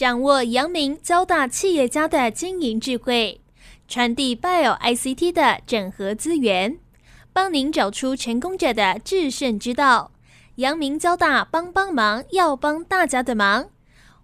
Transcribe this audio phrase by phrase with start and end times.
[0.00, 3.38] 掌握阳明交大企业家的经营智慧，
[3.86, 6.78] 传递 Bio ICT 的整合资源，
[7.34, 10.12] 帮您找出成功者的制胜之道。
[10.54, 13.66] 阳明交大帮帮忙，要帮大家的忙。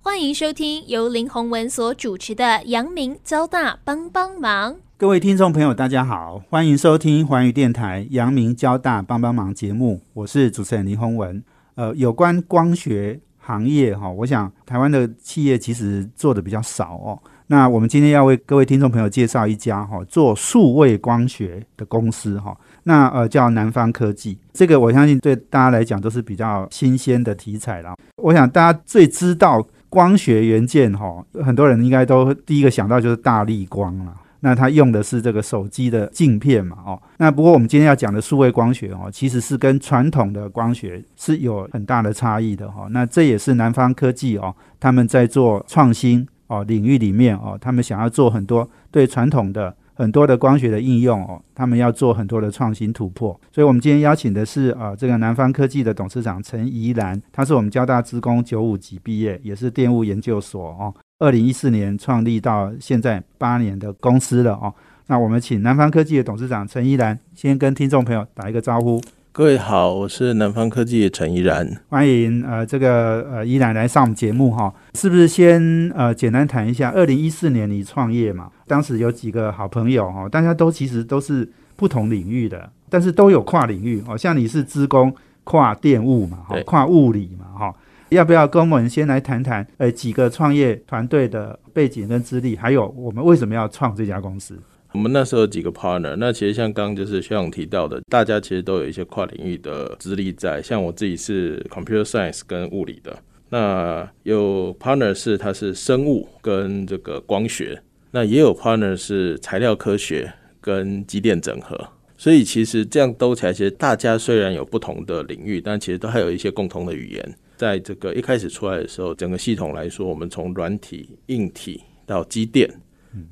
[0.01, 4.73] 欢迎收听由林宏文所主持的《阳明交大帮帮忙》。
[4.97, 11.45] 各位听众朋友，大家好，欢迎收听环宇电台《阳明交大帮帮忙》节目，我是主持人林宏文。
[11.75, 17.19] 呃，有关光学行业哈，我想台湾的企业其实做的比较少哦。
[17.47, 24.37] 那我们今天要为各位听众朋友介绍一家哈做数位光学的公司哈，那呃叫南方科技。
[24.53, 27.95] 这个我相信对大家来讲都是比较新鲜的题材啦。
[28.17, 29.67] 我想大家最知道。
[29.89, 34.13] 光学元件哈，很多人应该都第一个想到就是大力光了。
[34.41, 37.03] 那它用的是这个手机的镜片嘛，哦。
[37.19, 42.87] 那不过我们今天要讲的数位光学哦，其实是跟传统的光学是有很大的差异的哈。
[42.91, 49.75] 那这也是南方科技哦，他们在做创新哦领域里面哦，他们想要做很多对传统的。
[49.99, 64.73] 很多的光学的应用哦，他们要做很多的创新突破，所以我们今天邀请的是啊，这个南方科技的董事长陈怡兰，他是我们交大职工九五级毕业，也是电务研究所哦，二零一四年创立到现在八年的公司了哦。
[65.07, 69.01] 那我们请南方科技的董事长陈依然先跟听众朋友打一个招呼。
[69.33, 76.91] 各位好，我是南方科技的陈依然，欢迎呃这个呃怡然来上我们节目哈，是不是先呃简单谈一下？
[76.91, 87.75] 二零一四年你创业嘛，当时有几个好朋友哈，大家都其实都是不同领域的，但是都有跨领域哦，像你是资工跨电务嘛，哈，跨物理嘛，哈，
[88.11, 94.57] 要不要跟我们先来谈谈呃几个创业团队的背景跟资历，还有我们为什么要创这家公司？
[94.93, 100.63] 我们那时候有几个 partner，那其实像刚就是学长提到的，大家其实都有一些跨领域的资历在。
[100.63, 103.19] 像我自己是 computer science 跟物理的，
[103.51, 111.79] 那有 partner 是他是生物跟这个光学，那也有 partner 是材料科学跟机电整合。
[112.17, 117.37] 所以其实这样兜起来，其实大家虽然有不同的领域，但其实都还有一些共同的语言。
[117.57, 122.71] 在这个一开始出来的时候，整个系统来说，我们从软体、硬体到机电。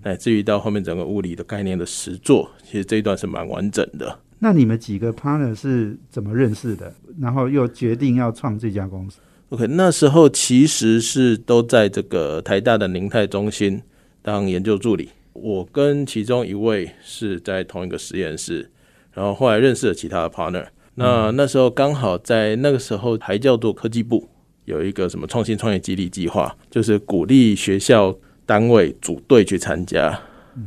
[0.03, 4.19] 乃至于到后面整个物理的概念的实作，其实这一段是蛮完整的。
[4.39, 6.91] 那你们几个 partner 是怎么认识的？
[7.21, 9.19] 然后又决定要创这家公司
[9.51, 13.83] ？OK，那时候其实是都在这个台大的宁泰中心
[14.23, 15.11] 当研究助理。
[15.34, 18.71] 我跟其中一位是在同一个实验室，
[19.13, 20.67] 然后后来认识了其他的 partner。
[20.94, 24.28] 那那时候刚好在那个时候还叫做科技部
[24.65, 28.16] 有一个什么创新创业激励计划，就是鼓励学校。
[28.47, 30.21] 单位组队去参加，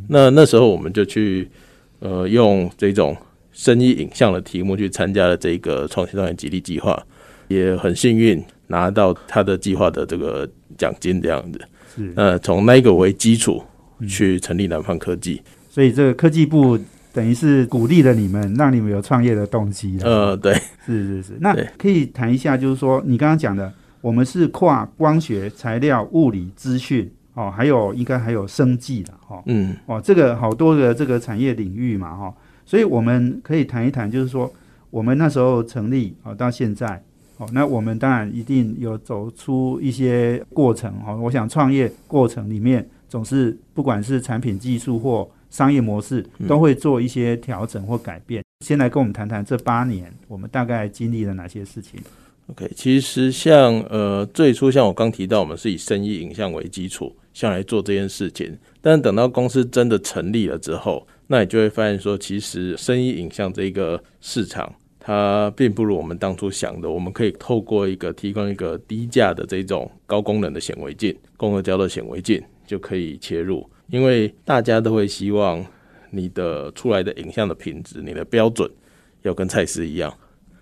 [0.09, 1.47] 那那时候我们就去，
[1.99, 3.15] 呃，用这种
[3.51, 6.99] 声音影像的题目去参加了这个创新创业激励计划，
[7.49, 11.61] 也很幸运拿到他的计划的这个奖金这样子。
[11.95, 13.63] 是，呃，从那个为基础
[14.09, 15.39] 去成立南方科技，
[15.69, 16.79] 所以这个科技部
[17.17, 19.97] 等于是鼓励了你们，让你们有创业的动机。
[20.03, 20.53] 呃，对，
[20.85, 21.37] 是是是。
[21.39, 27.11] 那可以谈一下，就是说你刚刚讲的，我们是跨光学、材料、物理、资讯。
[27.33, 32.33] 哦，还有应该还有生计的哈，嗯，哦，这个好多的这个产业领域嘛哈，
[32.65, 34.51] 所以我们可以谈一谈，就是说
[34.89, 36.99] 我们那时候成立哦，到现在，
[37.37, 41.15] 哦，那我们当然一定有走出一些过程哈。
[41.15, 48.43] 我想创业过程里面总是不管是产品技术或商业模式，都会做一些调整或改变。
[48.65, 51.99] 先来跟我们谈谈这八年我们大概经历了哪些事情。
[52.47, 57.15] OK，其实像呃最初像我刚提到，我们是以生意影像为基础。
[57.33, 66.89] 像来做这件事情，但等到公司真的成立了之后，那你就会发现说，其实生意影像这个市场，它并不如我们当初想的。
[66.89, 73.69] 我们可以透过一个提供一个低价的这种高功能的显微镜，共和焦的显微镜就可以切入。
[73.89, 75.65] 因为大家都会希望
[76.11, 78.69] 你的出来的影像的品质，你的标准
[79.23, 80.13] 要跟蔡司一样。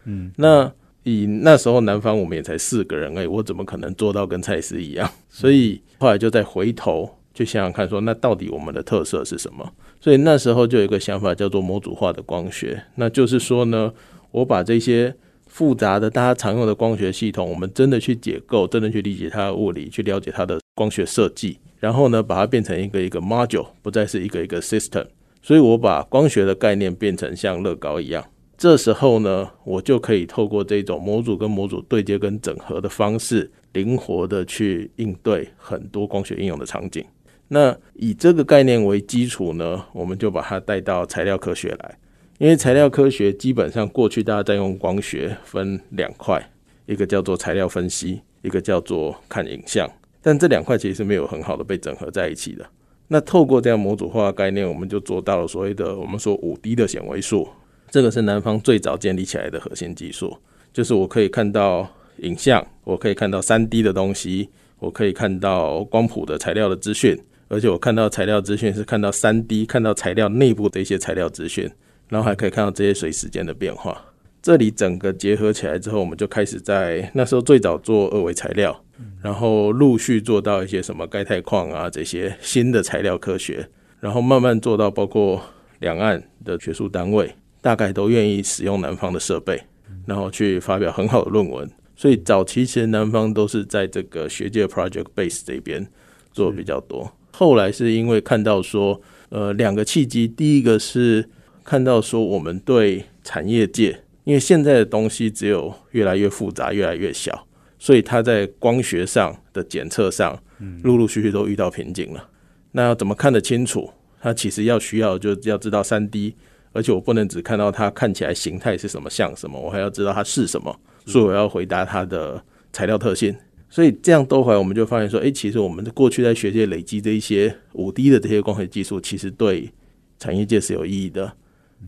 [0.05, 0.71] 嗯，那。
[1.07, 5.07] 以那时候南方我们也才四个人哎，我怎么可能做到跟蔡司一样？
[5.29, 9.71] 所以后来就再回头去想想看，说那到底我们的特色是什么？
[10.01, 13.93] 所以那时候就有一个想法叫做模组化的光学，那就是说呢，
[14.31, 25.05] 我把这些复杂的大家常用的光学系统，我们真的去解构，真的去理解它的物理，去了解它的光学设计，然后呢，把它变成一个一个 module，不再是一个一个 system。
[25.43, 28.25] 所以我把光学的概念变成像乐高一样。
[28.57, 37.05] 这时候呢，我就可以透过这种模组跟模组对接跟整合的方式，灵活的去应对很多光学应用的场景。
[37.49, 41.95] 那以这个概念为基础呢，我们就把它带到材料科学来。
[42.39, 46.43] 因为材料科学基本上过去大家在用光学分两块，
[46.87, 49.87] 一个叫做材料分析，一个叫做看影像。
[50.25, 52.65] 但这两块其实是没有很好的被整合在一起的。
[53.09, 57.47] 那透过这样模组化概念，我们就做到了所谓的我们说五 D 的显微术，
[57.91, 60.35] 这个是南方最早建立起来的核心技术，
[60.73, 61.87] 就是我可以看到
[62.23, 64.49] 影像，我可以看到三 D 的东西，
[64.79, 67.15] 我可以看到光谱的材料的资讯，
[67.47, 71.69] 而且我看到材料资讯是看到三 D，看到材料内部的一些材料资讯，
[72.09, 74.03] 然后还可以看到这些随时间的变化。
[74.45, 78.79] 这里整个结合起来之后，我们就开始在那时候最早做二维材料，
[79.23, 83.67] 然后陆续做到一些什么钙钛矿啊这些新的材料科学，
[83.99, 85.41] 然后慢慢做到包括
[85.79, 89.59] 两岸的学术单位大概都愿意使用南方的设备，
[90.05, 91.67] 然后去发表很好的论文。
[91.95, 95.87] 所以早期其实南方都是在这个学界 project base 这边
[96.31, 97.11] 做比较多。
[97.31, 101.27] 后来是因为看到说，呃，两个契机，第一个是
[101.63, 104.01] 看到说我们对产业界。
[104.25, 107.47] 因为现在的东西只有越来越复杂、越来越小，
[107.79, 110.37] 所以它在光学上的检测上，
[110.83, 112.29] 陆陆续续都遇到瓶颈了。
[112.71, 113.89] 那要怎么看得清楚？
[114.19, 116.35] 它其实要需要就要知道三 D，
[116.73, 120.75] 而且我不能只看到它看起来形态是什么像什么，我还要知道它是什么。
[121.05, 122.43] 所以我要回答它的
[122.73, 123.35] 材料特性。
[123.69, 129.71] 所以这样多回来，我们就发现说，诶，其实我们过去在学界累积的一些五 D 的这些光学技术，其实对
[130.17, 131.31] 产业界是有意义的。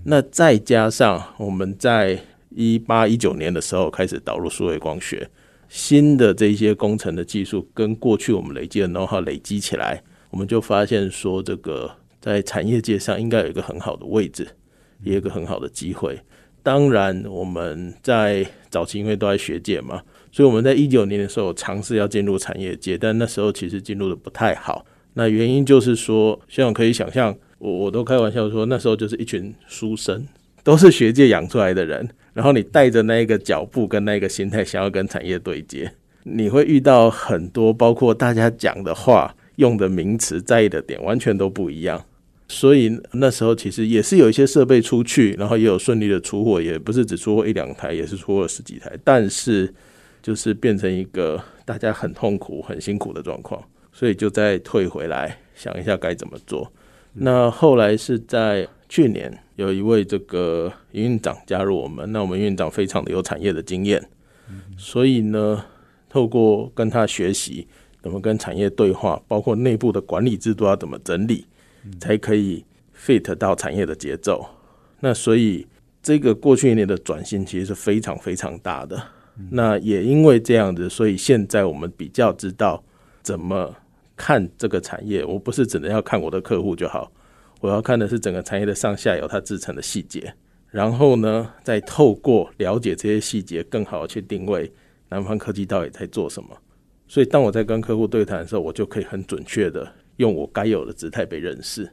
[0.03, 2.19] 那再加上我们在
[2.49, 5.29] 一八一九年的时候开始导入数位光学，
[5.67, 11.91] 新的这些工程的技术跟过去我们累积的 know how 累积起来，我们就发现说，这个
[12.21, 14.47] 在产业界上应该有一个很好的位置，
[15.03, 16.19] 也有一个很好的机会。
[16.63, 20.01] 当然，我们在早期因为都在学界嘛，
[20.31, 24.85] 所以我们在一九年的时候尝试要进入产业界，但那时候其实进入的不太好。
[25.13, 27.35] 那原因就是说，像可以想象。
[27.59, 30.25] 我我都开玩笑说，那时候就是一群书生，
[30.63, 32.07] 都是学界养出来的人。
[32.33, 42.05] 然后你带着那一个脚步跟那个心态，想要跟产业对接，你会遇到很多，包括大家讲的话、用的名词、在意的点，完全都不一样。
[42.47, 48.91] 所以那时候其实也是有一些设备出去，然后也有顺利的出货，也不是只出货一两台，也是出货十几台。
[49.03, 49.73] 但是
[50.21, 53.61] 就是变成一个大家很痛苦、很辛苦的状况，
[53.91, 56.71] 所以就再退回来想一下该怎么做。
[57.19, 62.11] 那后来是在去年，有一位这个营运长加入我们。
[62.11, 64.01] 那我们营运长非常的有产业的经验，
[64.77, 65.65] 所以呢，
[66.07, 67.67] 透过跟他学习
[68.01, 71.45] 怎么跟产业对话，包括内部的管理制度要怎么整理，
[71.99, 72.63] 才可以
[72.95, 74.45] fit 到产业的节奏。
[74.99, 75.65] 那所以
[76.01, 79.01] 这个过去一年的转型其实是非常非常大的。
[79.49, 82.83] 那也因为这样子，所以现在我们比较知道
[83.21, 83.75] 怎么。
[84.17, 87.09] 看这个产业，我不是只能要看我的客户就好，
[87.61, 90.33] 我要看的是整个产业的上下游它制成的细节，
[90.69, 94.69] 然后呢，再透过了解这些细节，更好的去定位
[95.09, 96.49] 南方科技到底在做什么。
[97.07, 101.89] 所以，当我在跟客户对谈的时候，我就可以很准确的用我该有的姿态被认识。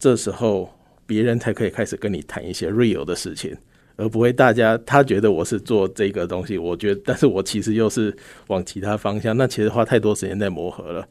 [0.00, 0.68] 这时候，
[1.06, 3.56] 别人才可以开始跟你谈一些 real 的事情，
[3.94, 8.12] 而不会大家他觉得我是做这个东西，我觉得，但是我其实又是
[8.48, 11.06] 往其他方向，那其实花太多时间在磨合了。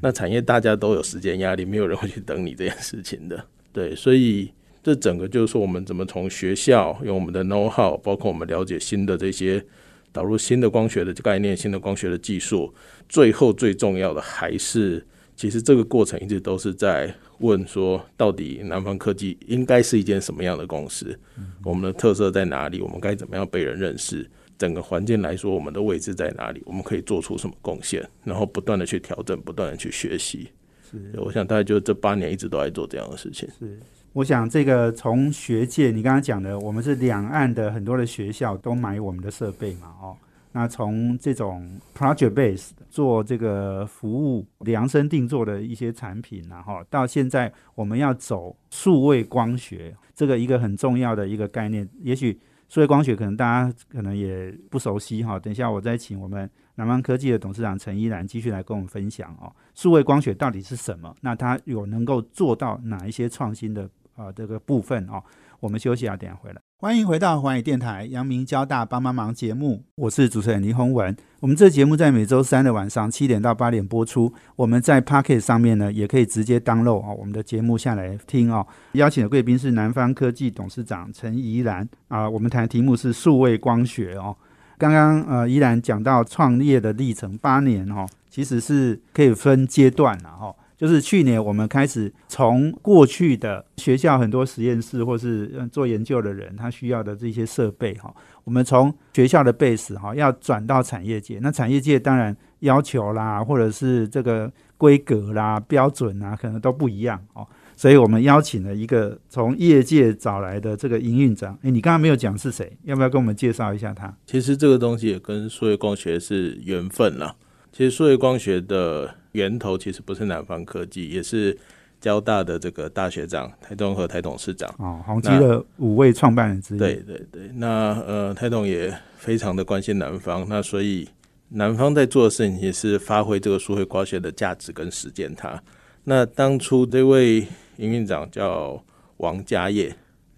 [0.00, 3.44] 那产业大家都有时间压力，没有人会去等你这件事情的。
[3.72, 4.52] 对，所以
[4.82, 9.64] 这整个就是说，我们怎么从学校用我们的 know how，包括我们了解新的这些
[10.12, 12.72] 导入新的光学的概念、新的光学的技术，
[13.08, 21.18] 最后最重要的还是，其实这个过程一直都是在问说，到底南方科技应该是一件什么样的公司？
[21.64, 22.80] 我们的特色在哪里？
[22.80, 24.28] 我们该怎么样被人认识？
[24.62, 26.62] 整个环境来说，我们的位置在哪里？
[26.64, 28.00] 我们可以做出什么贡献？
[28.22, 30.48] 然后不断的去调整，不断的去学习。
[30.88, 33.48] 是，我想大概就这八年一直都在做这样的事情。
[33.58, 33.76] 是，
[34.12, 40.16] 我想这个从学界，你刚刚讲的，我们是两岸的很多的学校都买我们的设备嘛，哦，
[40.52, 52.38] 那从这种 project base 做这个服务量身定做的一些产品，然后到现在我们要走数位光学，这个一个很重要的一个概念，也许。
[52.72, 59.54] 数位光学可能大家可能也不熟悉哈，等一下我再请我们南方科技的董事长陈依然继续来跟我们分享哦。
[59.74, 61.14] 数位光学到底是什么？
[61.20, 63.86] 那它有能够做到哪一些创新的
[64.16, 65.22] 啊这个部分哦？
[65.60, 66.62] 我们休息啊，等下回来。
[66.82, 71.16] 欢迎回到环宇电台阳明交大帮帮忙节目，我是主持人倪宏文。
[71.38, 74.34] 我们这节目在每周三的晚上七点到八点播出。
[74.56, 78.66] 我们在 Pocket 上面呢，也可以直接 download 啊，我们的节目下来听哦。
[78.94, 82.28] 邀请的贵宾是南方科技董事长陈怡然啊。
[82.28, 84.36] 我们谈的题目是数位光学哦。
[84.76, 90.52] 刚刚呃，怡然讲到创业的历程八年哦，其实是可以分阶段的哈。
[90.82, 98.12] 就是去年我们开始从过去的学校很多实验室或是做研究的人他需要的这些设备哈，
[98.42, 107.46] 我们从学校的 base 哈要转到产业界，那产业界当然要求啦，或者是这个规格啦、标准啊，可能都不一样哦。
[107.76, 114.12] 所以我们邀请了一个从业界找来的这个营运长，诶，你刚刚没有讲是谁，要不要跟我们介绍一下他？
[114.26, 117.36] 其实这个东西也跟数位光学是缘分啦。
[117.70, 121.56] 其实数位光学的源头其实不是南方科技，也是
[122.00, 126.78] 交大的这个大学长台中和台董事长哦，宏基的五位创办人之一。
[126.78, 131.08] 对对对，那呃台董也非常的关心南方，那所以
[131.48, 135.62] 南方在做的事情也是发挥这个数位光学的价值跟实践它。
[136.04, 137.46] 那当初这位
[137.76, 138.82] 营运长叫
[139.18, 139.94] 王家业，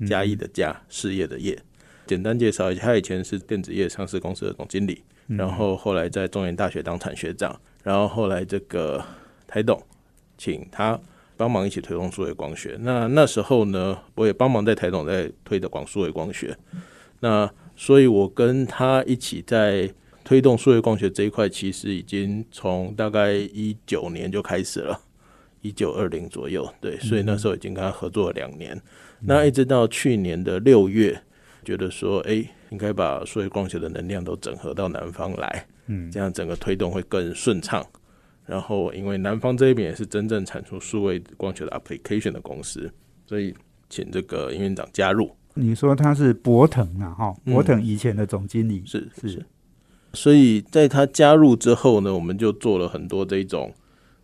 [0.07, 1.59] 嘉义的嘉，事业的业。
[2.07, 5.03] 简单介绍一下，他以前是电子业上市公司的总经理。
[5.27, 9.03] 然后后来在中原大学当产学长，然后后来这个
[9.47, 9.83] 台董
[10.37, 11.01] 请他
[11.37, 12.77] 帮忙一起推动数位光学。
[12.81, 16.55] 那那时候呢，我也帮忙在台董在推的广数位光学。
[17.21, 19.91] 那所以我跟他一起在
[20.23, 25.01] 推动数位光学这一块，其实已经从大概一九年就开始了，
[25.63, 26.71] 一九二零左右。
[26.83, 28.79] 对，所以那时候已经跟他合作了两年。
[29.21, 31.23] 那一直到去年的六月，
[31.65, 32.45] 觉得说，哎。
[32.75, 37.87] 应该把数位光学的能量都整合到南方来，嗯，这样整个推动会更顺畅。
[38.45, 42.93] 然后，因为南方这一边也是真正产出数位光学的 application 的公司，
[43.27, 43.55] 所以
[43.89, 45.31] 请这个营运长加入。
[45.55, 49.47] 你说他是博腾啊，哈，博腾以前的总经理是是。
[50.13, 53.73] 所以在他加入之后呢，我们就做了很多这种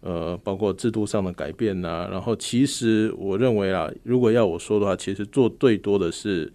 [0.01, 2.09] 呃，包括制度上的改变呐。
[2.11, 6.53] 然后，其实我认为啊，如果要我说的话，其实做最多的是。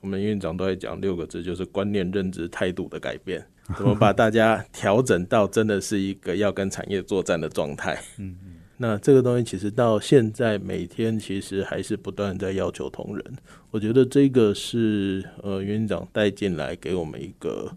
[0.00, 8.00] 我们院长都在讲六个字，就是观念、认知、态度的改变， 怎么把大家调整到真的是一个要跟产业作战的状态。
[8.18, 13.24] 嗯嗯，那这个东西其实到现在每天其实还是不断在要求同仁。
[13.70, 17.70] 我觉得这个是呃院长带进来给我们一个，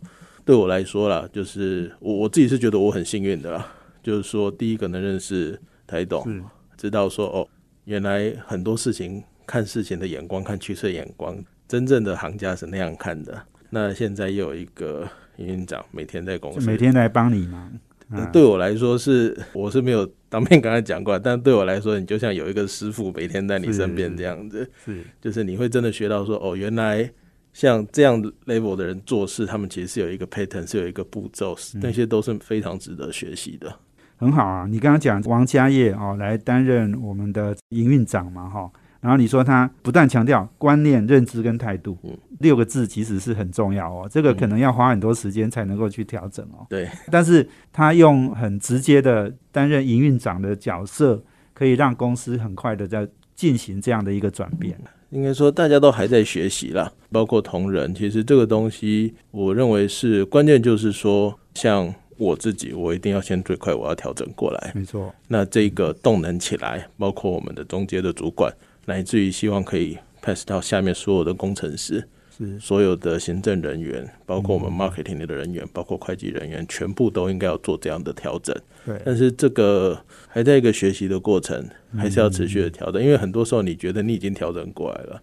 [0.46, 3.68] 对我来说啦，就是我我自己是觉得我很幸运的啦，
[4.02, 6.42] 就是说第一个能认识台董，
[6.78, 7.48] 知道说哦，
[7.84, 11.38] 原来很多事情看事情的眼光，看趋势眼光。
[11.68, 13.42] 真正的行家是那样看的。
[13.70, 17.72] 那现在又有一个营运长每天在公司，每天来帮你忙。
[18.10, 24.70] 那对我来说是，我是没有当面跟他讲过，但对我来说，你就像有一个师傅每天在你身边这样子。
[24.86, 27.10] 是，就是你会真的学到说，哦，原来
[27.54, 33.74] 像这样 level 的人做事，他们其实是有一个 pattern，是有一个步骤，那些都是非常值得学习的。
[34.18, 38.70] 很好啊，你刚刚讲王家业哦，来担任我们的营运长嘛，哈。
[39.04, 41.98] 然后你说他不断强调观念、认知跟态度，
[42.40, 44.08] 六个字其实是很重要哦。
[44.10, 46.66] 这个可能要花很多时间才能够去调整哦。
[46.70, 51.22] 对，但是他用很直接的担任营运长的角色，
[51.54, 53.06] 可以让公司很快的在
[53.36, 54.80] 进行这样的一个转变。
[55.10, 57.94] 应该说大家都还在学习啦，包括同仁。
[57.94, 64.72] 其实这个东西，我认为是关键，就是说，像我自己，我一定要先最快我要调整过来。
[64.74, 65.14] 没错。
[65.28, 68.50] 那这个动能起来，包括我们的中间的主管。
[68.86, 72.60] 乃至于希望可以 pass 到下面所有的工程师，是。
[72.60, 78.56] 所有的行政人员，包括我们 marketing 的人员，包括会计人员，全部都应该要做这样的调整。
[78.86, 79.98] 对，但是这个
[80.28, 83.02] 还在一个学习的过程，还是要持续的调整。
[83.02, 85.22] 因为很多时候你觉得你已经调整过来了，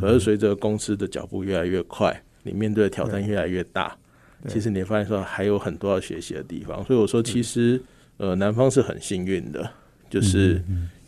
[0.00, 3.94] 可是随着公司的脚步越来越快，你面对的挑战越来越大，
[4.48, 6.82] 其实你发现说还有很多要学习的地方。
[6.84, 7.80] 所以我说，其实
[8.16, 9.70] 呃，南方是很幸运的，
[10.08, 10.62] 就是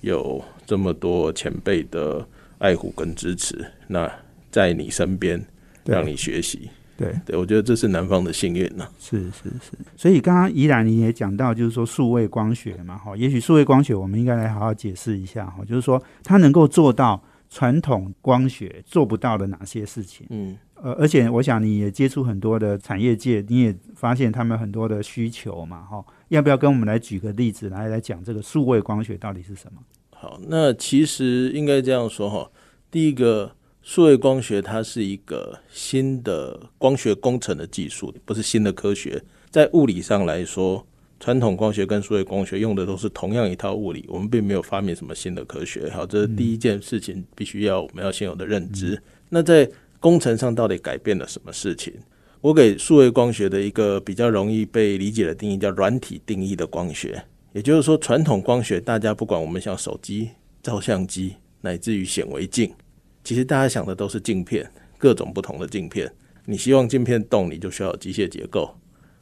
[0.04, 0.44] 有。
[0.66, 4.10] 这么多前辈的爱护跟支持，那
[4.50, 5.38] 在你身边
[5.84, 8.88] 让你学习，对对，我觉得这是南方的幸运呢。
[8.98, 20.56] 是是是，所以刚刚怡然你也讲到，就是说数位光学嘛，哈，也许数位光学我们应该来好好解释一下哈，就是说它能够做到传统光学做不到的哪些事情，嗯。
[20.82, 29.80] 呃，而且我想你也接触很多的产业界，你也发现他们很多的需求嘛，哈，要不要跟我们来举个例子来来讲这个数位光学到底是什么？
[30.24, 32.50] 好，那其实应该这样说哈，
[32.90, 39.22] 第一个数位光学它是一个新的光学工程的技术，不是新的科学。
[39.50, 40.86] 在物理上来说，
[41.20, 45.90] 传统光学跟数位光学用的都是同样一套物理，我们并没有发明什么新的科学。
[45.90, 48.98] 好，这是第一件事情，必须要我们要先有的认知。
[49.28, 51.92] 那在工程上到底改变了什么事情？
[52.40, 57.22] 我给数位光学的一个比较容易被理解的定义叫软体定义的光学，
[57.54, 60.28] 也就是说，传统光学大家不管我们像手机、
[60.60, 62.74] 照相机，乃至于显微镜，
[63.22, 64.68] 其实大家想的都是镜片，
[64.98, 66.12] 各种不同的镜片。
[66.46, 68.74] 你希望镜片动，你就需要机械结构。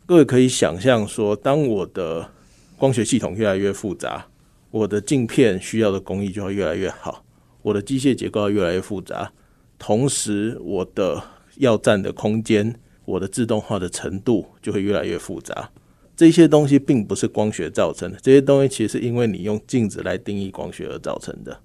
[0.07, 2.27] 各位可以想象说，当我的
[2.79, 4.27] 光学系统越来越复杂，
[4.71, 7.23] 我的镜片需要的工艺就会越来越好，
[7.61, 9.31] 我的机械结构要越来越复杂，
[9.79, 11.23] 同时我的
[11.59, 12.75] 要占的空间，
[13.05, 15.71] 我的自动化的程度就会越来越复杂。
[16.15, 21.61] 这些东西并不是光学造成的，这些东西其实是因为你用镜子来定义光学而造成的。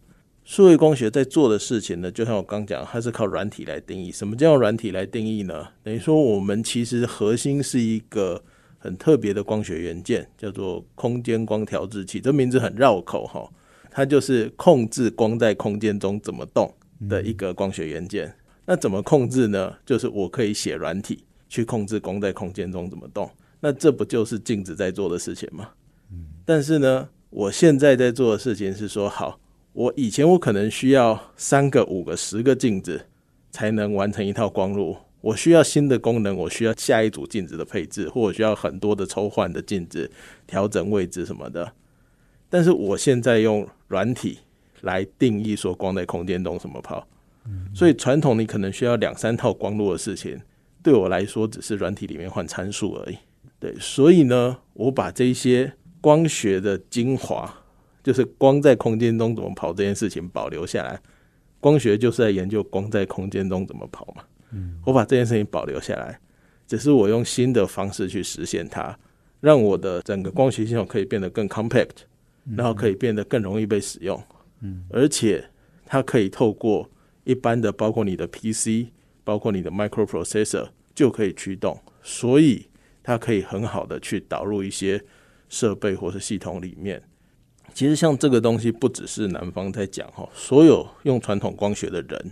[0.46, 4.10] 数位光学在做的事情呢，就像我刚讲，它是靠软体来定义。
[4.10, 5.68] 什么叫软体来定义呢？
[5.84, 8.42] 等于说我们其实核心是一个
[8.78, 12.22] 很特别的光学元件，叫做空间光调制器。
[12.22, 13.46] 这名字很绕口哈，
[13.92, 16.74] 它就是控制光在空间中怎么动
[17.10, 18.34] 的一个光学元件。
[18.66, 19.76] 那怎么控制呢？
[19.86, 23.30] 就是我可以写软体去控制光在空间中怎么动。
[23.60, 25.70] 那这不就是镜子在做的事情吗？
[26.12, 29.40] 嗯但是呢，我现在在做的事情是说好。
[29.74, 33.06] 我以前我可能需要三个、五个、十个镜子
[33.52, 34.98] 才能完成一套光路。
[35.22, 40.10] 我需要新的功能，我需要下一组镜子的配置，或者需要很多的抽换的镜子
[40.48, 41.74] 调整位置什么的。
[42.50, 44.40] 但是我现在用软体
[44.82, 47.06] 来定义说光在空间中怎么跑，
[47.76, 50.40] 所以传统你可能需要两三套光路的事情，
[50.82, 53.18] 对我来说只是软体里面换参数而已。
[53.60, 57.64] 对，所以呢，我把这些光学的精华。
[58.04, 60.98] 就是光在空间中怎么跑这件事情保留下来，
[61.60, 64.24] 光学就是在研究光在空间中怎么跑嘛。
[64.52, 66.18] 嗯，我把这件事情保留下来，
[66.66, 68.98] 只是我用新的方式去实现它，
[69.42, 72.06] 让我的整个光学系统可以变得更 compact，
[72.56, 74.24] 然后可以变得更容易被使用。
[74.62, 75.44] 嗯，而且
[75.86, 76.90] 它可以透过
[77.26, 78.88] 一般的，包括你的 PC，
[79.26, 82.68] 包括你的 microprocessor 就可以驱动，所以
[83.08, 85.02] 它可以很好的去导入一些
[85.48, 87.02] 设备或是系统里面。
[87.74, 92.32] 其实像这个东西，不只是南方在讲哈，所有用传统光学的人，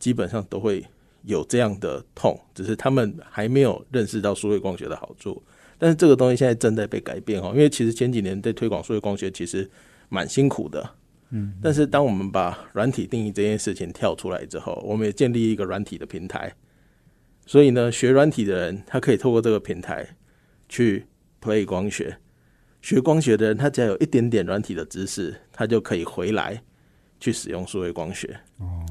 [0.00, 0.84] 基本上都会
[1.22, 5.40] 有这样的痛，只是他们还没有认识到数位光学的好处。
[5.78, 9.70] 但是这个东西现在正在被改变哈，因为其实前几年在推广数位光学其实
[10.08, 10.90] 蛮辛苦的，
[11.30, 11.54] 嗯。
[11.62, 16.52] 但是当我们把软体定义这件事情跳出来之后，我们也建立一个软体的平台，
[17.46, 20.16] 所以呢，学软体的人他可以透过这个平台
[20.68, 21.06] 去
[21.40, 22.18] play 光学。
[22.82, 26.62] 学光学的人，他只要有一点点软体的知识，他就可以回来
[27.18, 28.38] 去使用数位光学。
[28.58, 28.84] 哦，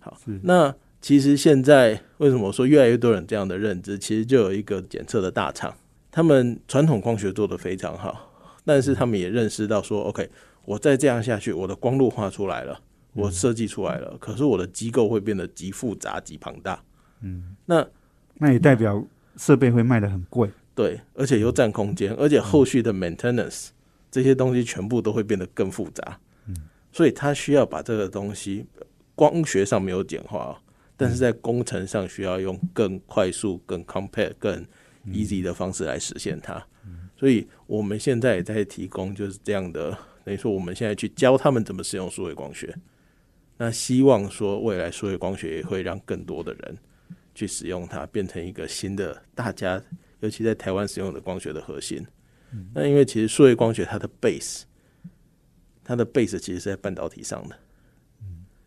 [0.00, 3.98] 好，那其实现在为什么说越来越多人这样的认知？
[3.98, 5.76] 其实就有一个检测的大厂，
[6.10, 8.32] 他们传统光学做得非常好，
[8.64, 10.30] 但是他们也认识到说，OK，
[10.64, 12.80] 我再这样下去，我的光路画出来了，
[13.12, 16.82] 我设计出来了，可是我的机构会变得极复杂、极庞大。
[17.24, 17.84] 嗯，那
[18.34, 19.04] 那也代表
[19.36, 20.48] 设备会卖的很贵。
[20.74, 23.68] 对，而且又占空间，而且后续的 maintenance
[24.10, 26.18] 这些东西全部都会变得更复杂。
[26.46, 26.54] 嗯，
[26.92, 28.66] 所以他需要把这个东西
[29.14, 30.60] 光学上没有简化，
[30.96, 34.64] 但是在工程上需要用更快速、更 compact、更
[35.06, 36.64] easy 的方式来实现它。
[37.16, 42.76] 所以我们现在也在提供就是这样的，等于说我们现在去教他们怎么使用数位光学。
[43.56, 46.76] 那希望说未来数位光学也会让更多的人
[47.34, 49.82] 去使用它，变成一个新的大家。
[50.20, 52.02] 尤其在台湾使用的光学的核心，
[52.72, 54.62] 那因为其实数位光学它的 base，
[55.82, 57.54] 它的 base 其实是在半导体上的，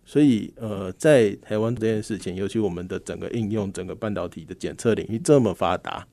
[0.06, 6.08] 所以呃，在台湾这件事情，尤其我们的整个应用，整个半导体的检测领域这么发达，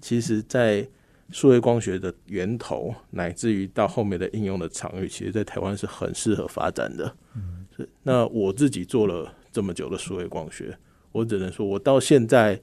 [0.00, 0.88] 其实，在
[1.30, 7.16] 数位光学的源头，乃至于到后面的应用的场域，其实，在台湾是很适合发展的。
[7.76, 10.76] 是那我自己做了这么久的数位光学，
[11.14, 12.60] 我只能说，我到现在。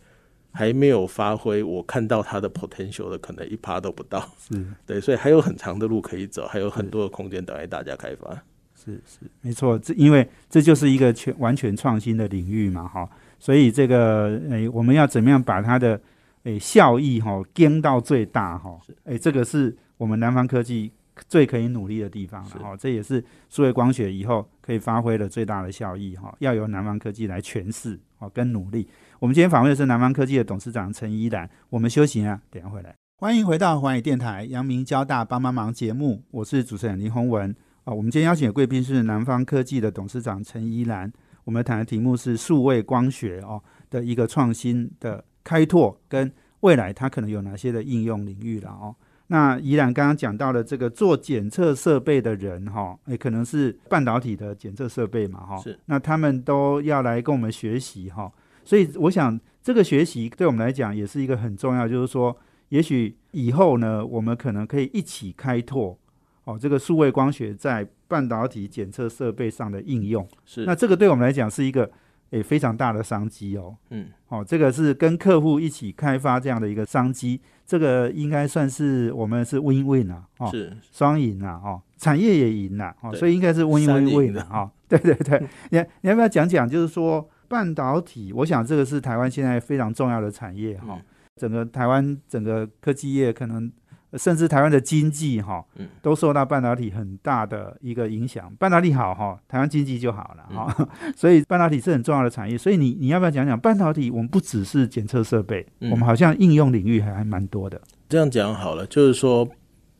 [0.53, 8.33] 还没有发挥，我看到它的 potential 的可能一趴都不到，是 对，所以还有很长的路可以走，还有很多的空间等待大家开发。
[8.75, 13.09] 是是，没错，这因为这就是一个全完全创新的领域嘛，哈，
[13.39, 15.97] 所以这个诶，我们要怎么样把它的
[16.43, 18.77] 诶效益哈跟到最大哈？
[19.05, 20.91] 诶，这个是我们南方科技
[21.29, 28.87] 最可以努力的地方了哈，这也是数位光学以后可以发挥的最大的效益哈，要由南方科技来诠释哦跟努力。
[29.19, 31.49] 我们今天访问的是南方科技的董事长陈依兰。
[31.69, 32.95] 我们休息啊，等下回来。
[33.17, 37.93] 欢迎回到华语电台阳明交大帮帮忙节目，我是主持人林宏文啊。
[37.93, 41.11] 我们今天邀请的贵宾是南方科技的董事长陈依兰。
[41.43, 46.31] 我们谈的题目是数位光学哦的一个创新的开拓，跟
[46.61, 48.95] 未来它可能有哪些的应用领域了哦。
[49.31, 55.57] 那依然刚刚讲到了这个做检测设备的人哈，也可能是半导体的检测设备嘛哈。
[55.57, 55.79] 是。
[55.85, 58.29] 那他们都要来跟我们学习哈。
[58.65, 65.97] 所以，我想这个学习对我们来讲也是一个很重要，就是说，也许以后呢，我们可能可以一起开拓
[66.43, 70.27] 哦，这个数位光学在半导体检测设备上的应用。
[70.45, 71.89] 是，那这个对我们来讲是一个
[72.31, 73.77] 诶非常大的商机哦。
[73.91, 77.39] 嗯，哦，这个是跟客户一起开发这样的一个商机，
[77.71, 81.81] 这个应该算是我们是 win win 啊，是双赢啊，哦。
[81.95, 84.69] 产业也赢了哦，所以应该是 win 三 win 赢 win 的的哈。
[84.89, 86.67] 对对对，你你要不要讲讲？
[86.67, 90.87] 就是说半导体，我想这个是台湾现在非常重要的产业哈。
[90.89, 91.01] 嗯
[91.37, 93.71] 整个台湾整个科技业可能。
[94.11, 98.53] 呃甚至台湾的经济哈嗯，都受到半导体很大的一个影响。
[98.59, 100.89] 半导体好哈，台湾经济就好了哈。
[101.15, 102.57] 所以半导体是很重要的产业。
[102.57, 104.11] 所以你你要不要讲讲半导体？
[104.11, 107.81] 我们不只是检测设备，嗯我们好像应用领域还还蛮多的。
[108.09, 109.47] 这样讲好了，就是说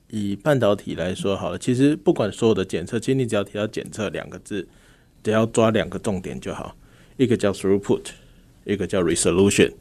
[0.09, 4.67] 以半导体来说好了，其实不管所有的检测，其实你只要提到检测两个字，
[5.23, 6.75] 只要抓两个重点就好，
[7.15, 8.07] 一个叫 throughput，
[8.65, 9.71] 一个叫 resolution。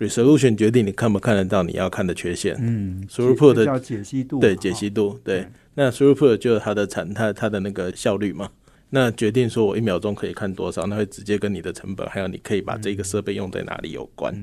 [0.00, 5.48] Resolution 决定你看不看得到你要看的缺陷，嗯 Throughput 的叫解析度，对解析度，对对。
[5.74, 8.50] 那 throughput 就是它的产它它的那个效率嘛，
[8.88, 14.34] 那决定说我一秒钟可以看多少，那会直接跟你的成本还有你可以把这个设备用在哪里有关。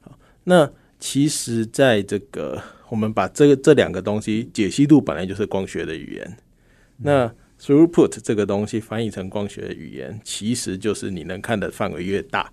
[0.00, 6.36] 好，那其实在这个我们把这个这两个东西，解析度本来就是光学的语言，
[6.98, 12.52] 那 throughput 这个东西翻译成光学的语言，其实就是你能看的范围越大，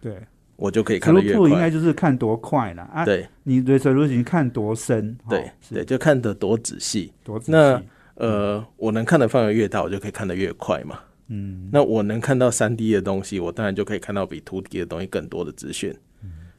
[0.00, 0.16] 对。
[0.62, 1.68] 我就可以看得越 throughput 应该。
[1.68, 7.12] 就是看多快了啊，对你 resolution 看多深，对哦对，就看得多仔细。
[7.24, 11.00] 多仔细那细，呃，我能看的范围越大，我就可以看得越快嘛。
[11.26, 15.92] 嗯，那我能看到三 D 的东西，我当然就可以看到比 two D 的东西更多的资讯。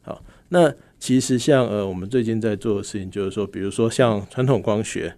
[0.01, 5.15] 好，那其实像呃，我们最近在做的事情，就是说，比如说像传统光学，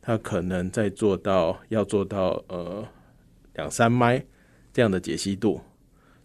[0.00, 2.82] 它可能在做到要做到呃
[3.56, 4.24] 两三麦
[4.72, 5.60] 这样的解析度，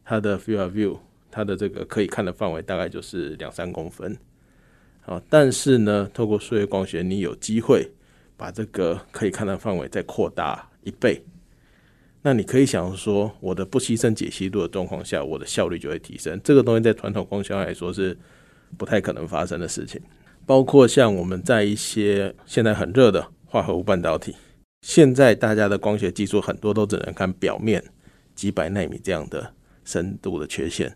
[0.06, 0.98] 它的 field of view，
[1.38, 4.18] 它的这个可以看的范围大概就是两三公分。
[5.02, 7.92] 好，但是呢，透过数位光学，你有机会
[8.36, 11.24] 把这个可以看的范围再扩大一倍。
[12.24, 16.42] 那你可以想说，我的不牺牲解析度的状况下，我的效率就会提升。
[16.44, 18.18] 这个东西在传统光学来说是
[18.76, 20.02] 不太可能发生的事情。
[20.44, 24.36] 包括像我们在一些现在很热的化合物半导体，
[24.82, 27.84] 现在大家的光学技术很多都只能看表面
[28.34, 29.54] 几百纳米这样的
[29.86, 30.94] 深度的缺陷，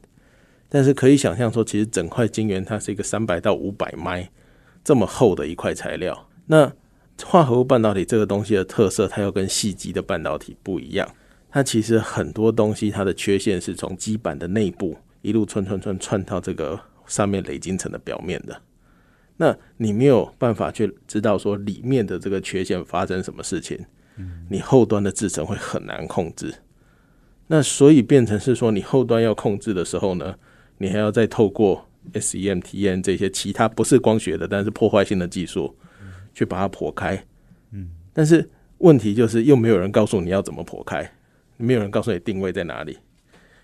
[0.74, 4.32] 但是可以想象说，其实整块晶圆它是一个三百到五百麦
[4.86, 6.30] 这么厚的一块材料。
[6.46, 6.72] 那
[7.26, 11.06] 化合物半导体这个东西的特色，它又跟细基的半导体不一样。
[11.50, 18.62] 它其实很多东西，它的缺陷是从基板的内部一路串串串串到这个上面累晶层的表面的。
[19.36, 23.78] 那你没有办法去知道说里面的这个缺陷发生什么事情，
[24.50, 26.54] 你后端的制程会很难控制。
[27.48, 30.36] 那所以变成是说，你后端要控制的时候呢，
[30.82, 35.78] 你还要再透过 SEM、体验这些其他不是光学的，但是破坏性的技术
[36.34, 37.24] 去把它破开。
[37.72, 41.10] 嗯，但是问题就是又没有人告诉你要怎么破开。
[41.58, 42.98] 没有人告诉你定位在哪里，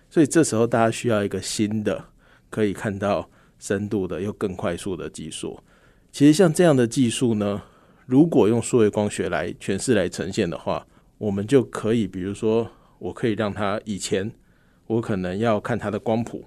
[0.08, 2.06] 所以这时候大家需要一个新的
[2.48, 3.28] 可以看到
[3.58, 5.60] 深度的又更快速的技术。
[6.12, 7.64] 其实像这样的技术呢，
[8.06, 10.86] 如果用数位光学来诠释来呈现的话，
[11.18, 14.32] 我们就可以，比如说，我可以让它以前
[14.86, 16.46] 我可能要看它的光谱，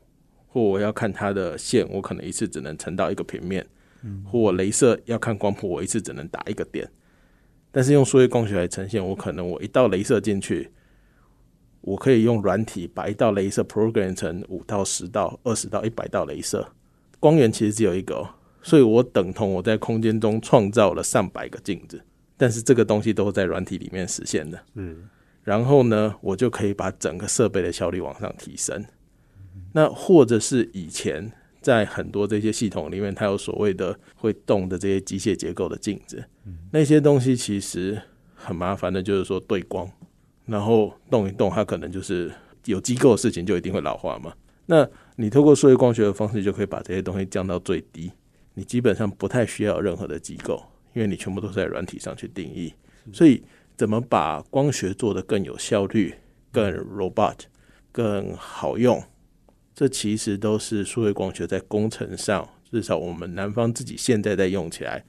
[0.53, 3.65] 或我要看它的线，我可能一次只能乘到一个平面，
[4.25, 6.91] 或我镭射要看光谱，我一次只能打一个点。
[7.71, 10.71] 但是用数位光学来呈现，我可能我一道镭射进去。
[11.83, 16.69] 我可以用软体把一道镭射 program 成五到十道、二十到一百道镭射，
[17.19, 18.29] 光源其实只有一个、哦，
[18.61, 21.99] 所以我等同我在空间中创造了上百个镜子，
[22.37, 24.61] 但是这个东西都是在软体里面实现的。
[24.75, 25.09] 嗯
[25.43, 28.85] 然后呢，我就可以把整个设备的效率往上提升。
[29.73, 36.25] 那或者是以前在很多这些系统里面，它有所谓的会动的这些机械结构的镜子，
[36.73, 38.01] 那些东西其实
[38.35, 39.91] 很麻烦的，就是说对光。
[40.47, 42.33] 然后动一动，它可能就是
[42.65, 44.33] 有机构的事情就一定会老化嘛。
[44.67, 48.11] 那你透过数位光学的方式，就可以把这些东西降到最低。
[48.55, 50.61] 你基本上不太需要任何的机构，
[50.93, 52.75] 因为你全部都是在软体上去定义。
[53.13, 53.43] 所以，
[53.77, 56.15] 怎么把光学做得更有效率、
[56.51, 57.37] 更 robot、
[57.93, 59.01] 更好用，
[59.81, 65.03] 这其实都是数位光学在工程上，至少我们南方自己现在在用起来，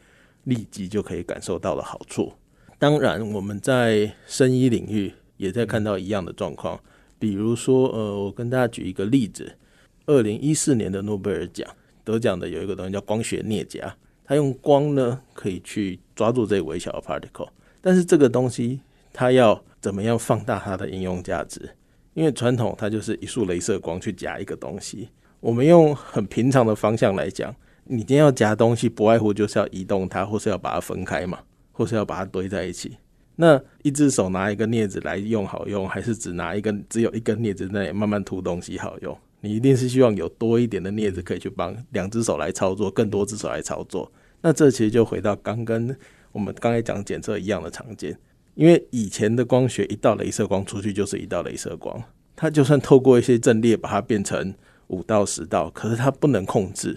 [0.46, 2.32] 立即就可以感受到的好处。
[2.80, 5.12] 当然，我们在生医领域。
[5.36, 6.80] 也在看到一样的状况，
[7.20, 9.58] 比如说，呃，我跟大家举一个例子，
[10.06, 11.68] 二零一四年的诺贝尔奖
[12.06, 17.50] 得奖的有一个东西叫光学镊夹，它用光呢可以去抓住这微小的 particle，
[17.82, 18.80] 但是这个东西
[19.12, 21.72] 它要怎么样放大它的应用价值？
[22.14, 31.40] 因为传统它就是一束镭射光去夹一个东西，我们用很平常的方向来讲，你今天要夹东西，不外乎就是要移动它，或是要把它分开嘛，
[31.72, 32.98] 或是要把它堆在一起。
[33.38, 39.18] 那一只手拿一个镊子来用好用，还是只拿一根只有一根镊子在那里慢慢涂东西好用？
[39.40, 44.12] 你一定是希望有多一点的镊子可以去帮两只手来操作，更多只手来操作。
[44.42, 45.98] 那这其实就回到刚跟
[46.32, 48.16] 我们刚才讲检测一样的常见，
[48.62, 52.00] 因为以前的光学一道镭射光出去就是一道镭射光，
[52.36, 54.54] 它就算透过一些阵列把它变成
[54.90, 56.96] 五到十道，可是它不能控制，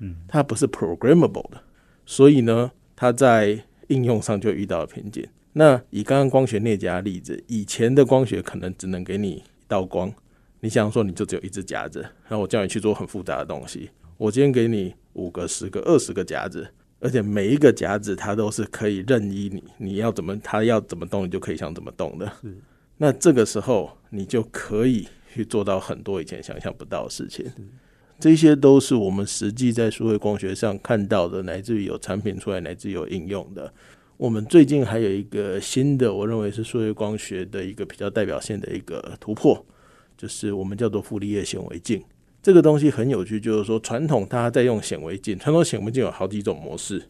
[0.00, 1.62] 嗯，它不是 programmable 的，
[2.04, 5.24] 所以呢，它在应用上就遇到了瓶颈。
[5.52, 10.12] 那以刚刚光学内夹例子，以前的光学可能只能给你一道光，
[10.62, 13.88] 你想说你就只有一只夹子，然后我叫你去做很复杂的东西。
[14.16, 16.66] 我今天给你五个、十个、二十个夹子，
[17.04, 22.26] 而且每一个夹子它都是可以任意你你要怎么，它要怎么动，你就可以想怎么动的。
[22.40, 22.56] 是，
[22.96, 27.44] 那这个时候你就可以去做到很多以前想象不到的事情。
[28.18, 33.70] 这些都是我们实际在数位光学上看到的，乃至于有产品出来，乃至有应用的。
[34.16, 39.62] 我们最近还有一个新的，我认为是数位光学的一个比较代表性的一个突破，
[40.16, 42.02] 就是我们叫做傅立叶显微镜。
[42.44, 47.02] 这个东西很有趣，就是说传统大家在用显微镜，传统显微镜有好几种模式，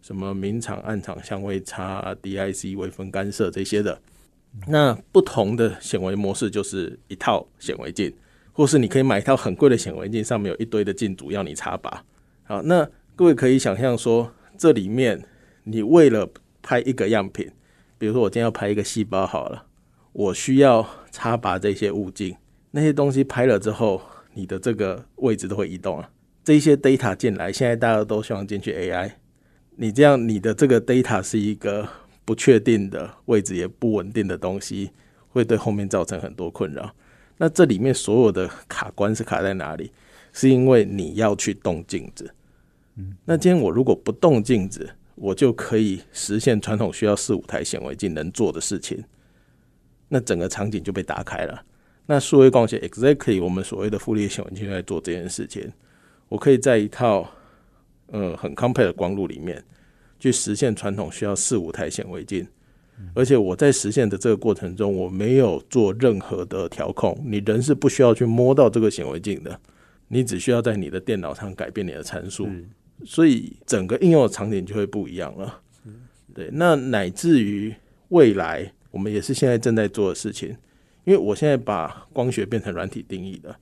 [0.00, 4.00] 什么明场、暗场、相位差、DIC、微分干涉这些的。
[4.68, 8.14] 那不同的显微模式就是一套显微镜，
[8.52, 12.04] 或是你可以买一套很贵的显微镜，上面有一堆的镜组要你插拔。
[12.44, 15.20] 好，那各位可以想象说，这里面
[15.64, 16.30] 你为了
[16.62, 17.50] 拍一个样品，
[17.98, 19.64] 比如说我今天要拍一个细胞好了，
[20.12, 22.36] 我需要插拔这些物镜，
[22.70, 24.00] 那些东西拍了之后，
[24.34, 26.10] 你的这个位置都会移动啊。
[26.44, 29.12] 这些 data 进来，现在大家都希望进去 AI，
[29.76, 31.88] 你这样你的这个 data 是一个
[32.24, 34.90] 不确定的位置，也不稳定的东西，
[35.28, 36.94] 会对后面造成很多困扰。
[37.36, 39.92] 那这里面所有的卡关是卡在哪里？
[40.32, 42.32] 是因为你要去动镜子。
[42.96, 49.02] 嗯，那今天我如果不动镜子，我就可以实现传统需要四五台显微镜能做的事情，
[50.08, 51.62] 那整个场景就被打开了。
[52.10, 55.70] 那数位光学 exactly 我们所谓的傅立叶显微镜在做这件事情，
[56.30, 57.30] 我可以在一套
[58.06, 59.62] 呃很 compact 的光路里面
[60.18, 62.46] 去实现传统需要四五台显微镜，
[63.14, 69.60] 而且我在实现的这个过程中，我没有做任何的调控，你人是不需要去摸到这个显微镜的，
[70.08, 72.48] 你只需要在你的电脑上改变你的参数。
[73.04, 75.60] 所以整个应用的场景就会不一样了，
[76.34, 76.48] 对。
[76.54, 77.74] 那乃至于
[78.08, 80.56] 未来，我们也是现在正在做的事情。
[81.08, 83.56] 因为我现在把光学变成软体定义的，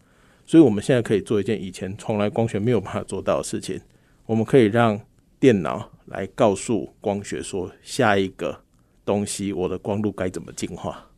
[0.44, 3.80] 所以我们现在可以做一件以前从来光学没有办法做到的事情。
[4.24, 5.00] 我们可以让
[5.38, 8.64] 电脑来告诉光学说，下一个
[9.04, 11.08] 东西我的光路该怎么进化。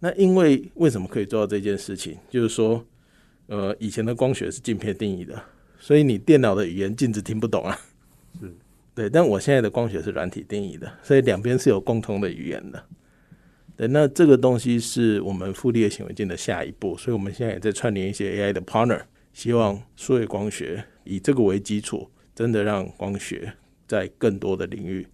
[0.00, 2.18] 那因为为什么可以做到这件事情？
[2.28, 2.84] 就是说，
[3.46, 5.40] 呃，以前的光学是镜片定义的。
[5.78, 7.78] 所以你电脑的语言镜子听不懂啊？
[8.40, 8.52] 是，
[8.92, 9.08] 对。
[9.08, 12.84] 但我现在的光学是软体定义的，所以两边是有共同的语言的。
[13.76, 23.52] 对，那这个东西是我们复利的显微镜的下一步，所以我们现在也在串联一些 AI 的 partner，希望数位光学以这个为基础，真的让光学
[23.86, 25.06] 在更多的领域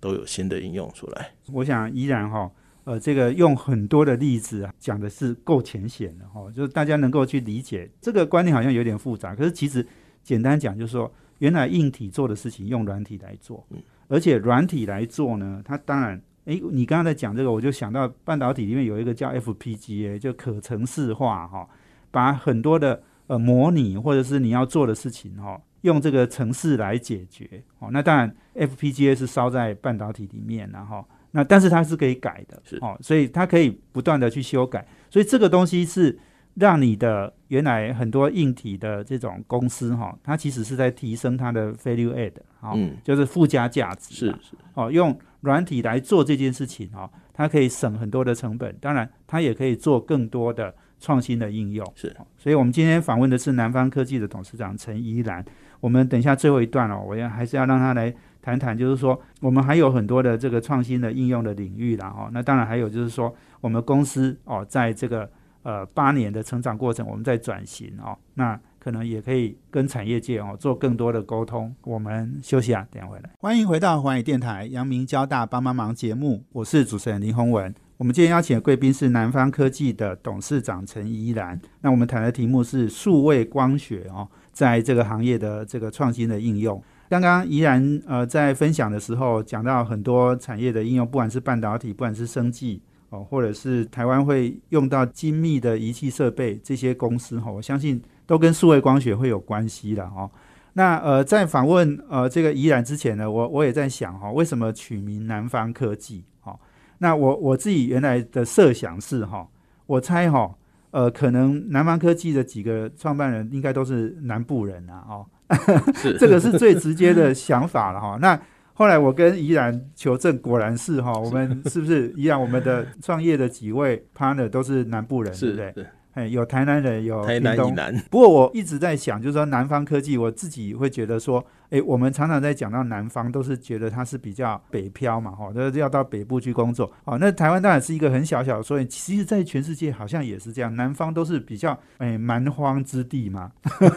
[0.00, 1.30] 都有新的应用出来。
[1.52, 2.50] 我想依然哈。
[2.84, 9.34] 呃，这个用很多的例子啊，讲的是够浅显的哈，就是大家能够去理解这个观念，好像有点复杂。
[9.34, 9.84] 可是其实
[10.22, 13.66] 简单讲，就是说，原来硬体做的事情用软体来做，
[14.06, 21.68] 而且软体来做呢，它当然，诶，你刚刚在讲这个，我就想到半导体里面有一个叫 FPGA，就可程式化哈，
[22.10, 27.62] 把很多的呃模拟或者是你要做的事情哈，用这个程式来解决。
[27.78, 31.04] 哦，那当然 FPGA 是烧在半导体里面，然后。
[31.32, 36.18] 那但是它是可以改的，哦，所以它可以不断的去修改，所以这个东西是
[36.54, 45.14] 让你的原来很多硬体的这种公司哈，它其实是在提升它的 value add，哦，就是附加价值，是是，哦，用
[45.46, 55.42] 软体来做这件事情哦，它可以省很多的成本，当然它也可以做更多的创新的应用，是，所以我们今天访问的是南方科技的董事长陈怡兰，
[55.80, 58.14] 我们等一下最后一段哦，我要还是要让他来。
[58.42, 65.28] 谈谈，就是说，我们还有很多的这个创新的应用的领域啦，哦，那当然还有就是说，我们公司哦，在这个
[65.64, 71.74] 呃八年的成长过程，我们在转型哦，那可能也可以跟产业界哦做更多的沟通。
[71.82, 73.28] 我们休息啊，等下回来。
[73.40, 77.74] 欢迎回到环宇电台阳明交大帮帮忙节目，我是主持人林宏文。
[77.96, 81.60] 我们今天邀请的贵宾是南方科技的董事长陈怡然。
[81.80, 86.80] 那我们谈的题目是数位光学哦，在这个行业的这个创新的应用。
[87.08, 100.30] 刚刚怡然呃在分享的时候讲到很多产业的应用，不管是半导体，不管是生技哦，或者是台湾会用到精密的仪器设备这些公司哈，我相信都跟数位光学会有关系的哦。
[100.74, 106.24] 那呃在访问呃这个怡然之前呢，我我也在想哈，为什么取名南方科技？
[106.40, 106.58] 哈，
[106.98, 109.48] 那我我自己原来的设想是哈，
[109.86, 110.54] 我猜哈
[110.90, 115.26] 呃可能南方科技的几个创办人应该都是南部人啊哦。
[115.94, 118.18] 是这个是最直接的想法了哈。
[118.20, 118.36] 那
[118.74, 122.38] 后来我跟怡然求证，果然是哈，我们是不是怡然？
[122.38, 125.86] 我们的创业的几位 partner 都是南部人，对不对？
[126.16, 127.94] 哎，有台南人，有台南以南。
[128.10, 136.90] 不过我一直在想，就是说南方科技，我自己会觉得说，哎，我们常常在讲到南方，都是觉得它是比较北漂嘛，哈，就是要到北部去工作。
[137.04, 143.52] 哦，那台湾当然是一个很小小的，所以其实，在全世界好像也是这样，南方都是比较哎蛮荒之地嘛，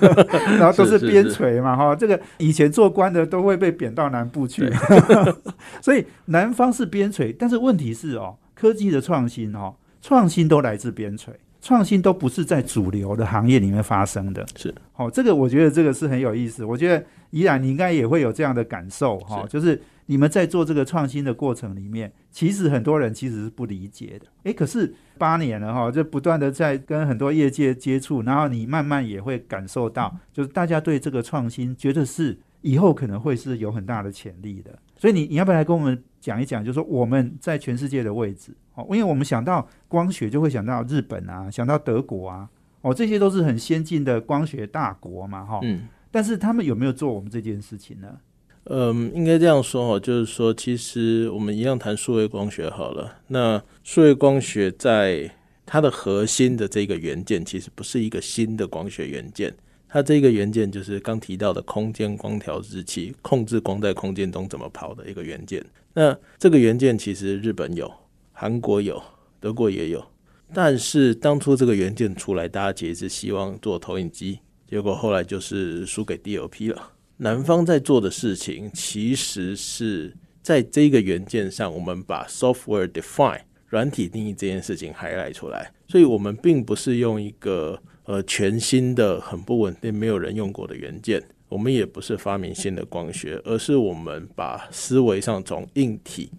[0.59, 4.69] 然后都是边陲嘛，哈，这个以前做官的都会被贬到南部去，
[5.81, 11.29] 所以南方是边陲，但是问题是哦，科技的创新哦，创新都来自边陲。
[11.61, 16.63] 创新都不是在主流的行业里面发生的，是好，这个我觉得这个是很有意思。
[16.63, 24.25] 我觉得依然你应该也会有这样的感受哈，就是你们在做这个创新的过程里面，其实很多人其实是不理解的。
[24.43, 34.77] 诶，可是八年了哈，就不断的在跟很多业界接触，然后你慢慢也会感受到，就是大家对这个创新觉得是以后可能会是有很大的潜力的。
[34.97, 38.51] 所以你你要不要来跟我们讲一讲，就是说我们在全世界的位置？
[38.75, 42.49] 哦，因为我们想到光学，就会想到日本啊，想到德国啊，
[42.81, 45.59] 哦，这些都是很先进的光学大国嘛，哈。
[45.63, 45.87] 嗯。
[46.11, 48.17] 但是他们有没有做我们这件事情呢？
[48.65, 53.15] 嗯，应该这样说哈，就是说，其实我们一样谈数位光学好了。
[53.27, 55.29] 那数位光学在
[55.65, 59.53] 它的核心的这个元件，其实不是一个新的光学元件。
[59.91, 65.65] 它这个元件就是刚提到的空间光调制器，控制光在空间中怎么跑的一个元件。
[65.93, 67.91] 那这个元件其实日本有，
[68.31, 69.01] 韩国有，
[69.39, 70.05] 德国也有。
[70.53, 76.91] 但是当初这个元件出来，大家其实是希望做投影机，结果后来就是输给 DLP 了。
[77.17, 85.73] 南方在做的事情，其实是在这个元件上，我们把 software define 软体定义这件事情 highlight 出来。
[85.87, 87.81] 所以我们并不是用一个。
[88.09, 96.31] 呃，全新的、很不稳定、没有人用过的元件，我们也不是发明新的光学，而是我们把思维上从硬体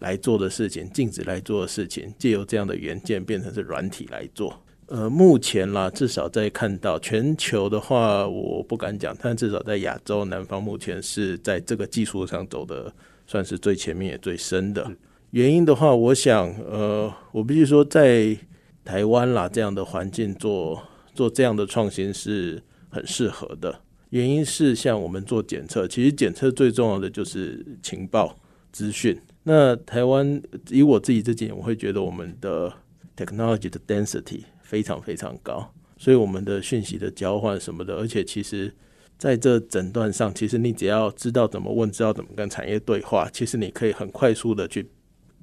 [0.00, 4.60] 来做的事情、镜子来做的事情，借由这样的元件变成是软体来做。
[4.86, 12.92] 呃，目前啦，至少在看到全球的话，我不敢讲，但至少在亚洲南方，目前是在这个技术上走的
[13.28, 14.90] 算是最前面也最深的。
[15.30, 18.36] 原因的话，我想，呃，我必须说，在
[18.84, 20.82] 台湾啦这样的环境做。
[21.14, 28.36] 做这样的创新是很适合的，原因是像我们做检测，其实检测最重要的就是情报
[28.70, 29.18] 资讯。
[29.44, 32.72] 那台湾以我自己这几年，我会觉得我们的
[33.16, 38.72] technology 的 density 非常非常高，所以我们的讯息的交换什么的，而且其实
[39.18, 44.88] 在这诊断上，其实你只要知道怎么问，知道怎么跟产业对话，其实你可以很快速的去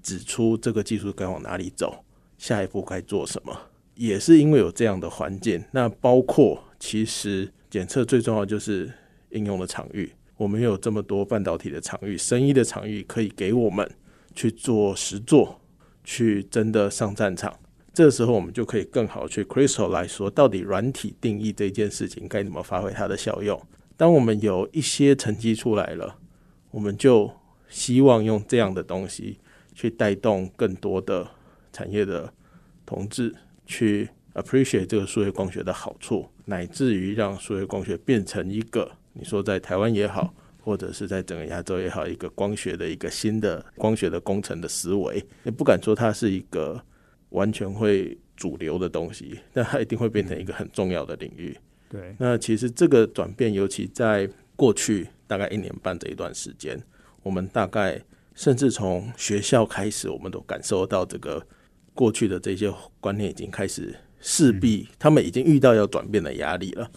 [0.02, 2.06] 指出这个技术该往哪里走，
[2.38, 3.69] 下一步该做什么。
[4.00, 8.90] 也是因为有这样的环境，那包括其实检测最重要就是
[9.32, 10.10] 应用的场域。
[10.38, 13.92] 我们有这么多半导体的场域、生意的场域，可以给我们
[14.34, 15.60] 去做实做，
[16.06, 17.54] 去真的上战场。
[17.94, 23.62] 这时候我们就可以更好去 crystal 来说，到底软体定义这件事情该怎么发挥它的效用。
[23.98, 26.16] 当我们有一些成绩出来了，
[26.72, 27.30] 我们就
[27.68, 29.40] 希望用这样的东西
[29.76, 31.28] 去带动更多的
[31.74, 32.32] 产业的
[32.86, 33.36] 同志。
[33.70, 46.84] 去 appreciate 这个数学光学的好处，乃至于让数学光学变成一个你说在台湾也好，或者是在整个亚洲也好，一个光学的一个新的光学的工程的思维，也不敢说它是一个
[47.30, 51.56] 完全会主流的东西，但它一定会变成一个很重要的领域。
[51.90, 56.82] 对，那其实这个转变，尤其在过去大概一年半这一段时间，
[57.22, 58.02] 我们大概
[58.34, 61.46] 甚至从学校开始，我们都感受到这个。
[62.00, 66.90] 过去的这些观念已经开始势必，他们已经遇到要转变的压力了。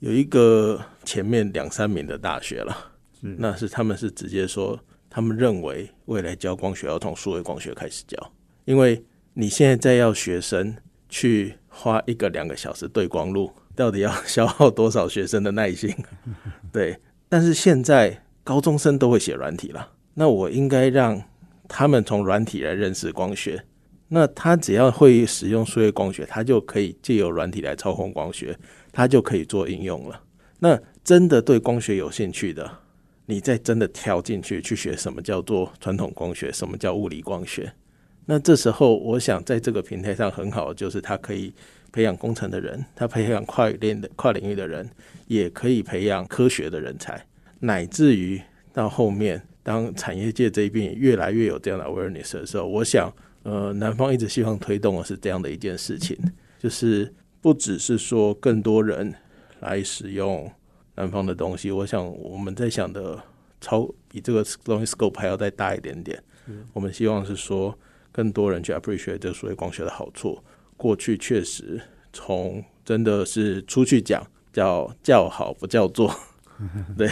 [0.00, 2.76] 有一个前面两三名的大学了，
[3.20, 4.76] 那是他们是直接说，
[5.08, 8.32] 他们认为未来教光学要从数位光学开始教，
[8.64, 10.76] 因为你现在在要学生
[11.08, 15.94] 去花一个两个小时对光路，到底要消耗多少学生的耐心？
[16.72, 21.22] 对，但是现在高中生都会写软体了，那我应该让
[21.68, 23.64] 他们从软体来认识光学。
[24.08, 28.56] 那他只要会使用数位光学，他就可以借由软体来操控光学，
[28.92, 30.20] 他就可以做应用了。
[30.60, 32.70] 那真的对光学有兴趣的，
[33.26, 37.72] 你再真的跳进去去学什么叫做传统光学，什么叫物理光学？
[38.26, 41.52] 那这时候，我想在这个平台上很好，就是他可以
[41.90, 44.88] 培养工程的人，他培养跨领的跨领域的人，
[45.26, 47.26] 也可以培养科学的人才，
[47.60, 48.40] 乃至于
[48.72, 53.10] 到后面，当产业界这一边越来越有这样的 awareness 的时候，我想。
[53.44, 56.18] 呃，南方一直希望推动的是这样的一件事情，
[56.58, 59.14] 就是不只是说更多人
[59.60, 60.50] 来使用
[60.96, 61.70] 南方的东西。
[61.70, 63.22] 我想我们在想的
[63.60, 66.22] 超比这个东西 scope 还要再大一点点。
[66.72, 67.78] 我们希望是说，
[68.10, 70.38] 更多人去 appreciate 这所谓光学的好处。
[70.76, 71.80] 过去确实
[72.12, 76.14] 从真的是出去讲叫叫好不叫座，
[76.96, 77.10] 对，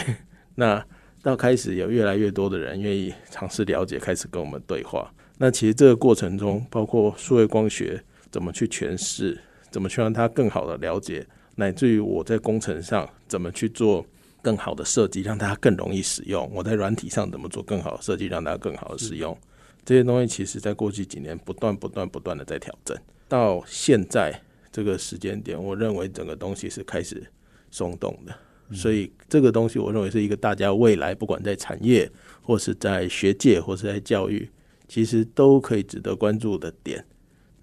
[0.55, 0.85] 那
[1.22, 5.12] 到开始有越来越多的人愿意尝试了解，开始跟我们对话。
[5.39, 9.39] 那其实这个过程中，包括数位光学怎么去诠释，
[9.70, 11.26] 怎么去让它更好的了解，
[11.57, 14.07] 乃至于我在工程上怎么去做
[14.41, 19.37] 更好的设计，让它更容易使用；我在软体上怎么做更好的设计，让它更好的使用。
[19.85, 22.97] 这些东西其实在过去几年不断、不断、不断的在调整。
[23.28, 24.33] 到现在
[24.70, 27.26] 这个时间点，我认为整个东西是开始
[27.70, 28.33] 松动的。
[28.76, 32.09] 所以这个东西，我认为是一个大家未来不管在产业，
[32.41, 34.49] 或是在学界，或是在教育。
[34.93, 37.03] 其实都可以值得关注的点，